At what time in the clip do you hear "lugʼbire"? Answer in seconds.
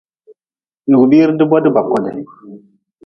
0.91-1.31